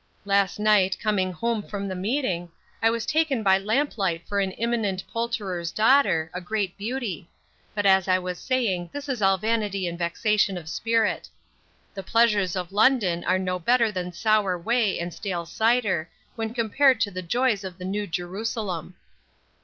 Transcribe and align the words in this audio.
Last 0.25 0.57
night, 0.57 0.97
coming 0.99 1.31
huom 1.31 1.61
from 1.61 1.87
the 1.87 1.93
meeting, 1.93 2.49
I 2.81 2.89
was 2.89 3.05
taken 3.05 3.43
by 3.43 3.59
lamp 3.59 3.99
light 3.99 4.27
for 4.27 4.39
an 4.39 4.49
iminent 4.53 5.03
poulterer's 5.13 5.71
daughter, 5.71 6.31
a 6.33 6.41
great 6.41 6.75
beauty 6.75 7.29
But 7.75 7.85
as 7.85 8.07
I 8.07 8.17
was 8.17 8.39
saying, 8.39 8.89
this 8.93 9.07
is 9.07 9.21
all 9.21 9.37
vanity 9.37 9.85
and 9.85 9.99
vexation 9.99 10.57
of 10.57 10.67
spirit 10.69 11.29
The 11.93 12.01
pleasures 12.01 12.55
of 12.55 12.71
London 12.71 13.23
are 13.25 13.37
no 13.37 13.59
better 13.59 13.91
than 13.91 14.11
sower 14.11 14.57
whey 14.57 14.97
and 14.97 15.13
stale 15.13 15.45
cyder, 15.45 16.07
when 16.35 16.51
compared 16.55 16.99
to 17.01 17.11
the 17.11 17.21
joys 17.21 17.63
of 17.63 17.77
the 17.77 17.85
new 17.85 18.07
Gerusalem. 18.07 18.95